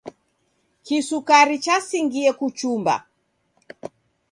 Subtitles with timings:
[0.85, 2.93] Kisukari chasingie kuchumba.